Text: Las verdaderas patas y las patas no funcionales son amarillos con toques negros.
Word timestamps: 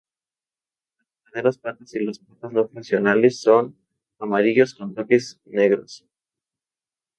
Las 0.95 1.23
verdaderas 1.25 1.57
patas 1.59 1.93
y 1.93 2.03
las 2.03 2.17
patas 2.17 2.51
no 2.51 2.67
funcionales 2.69 3.39
son 3.39 3.77
amarillos 4.17 4.73
con 4.73 4.95
toques 4.95 5.39
negros. 5.45 6.07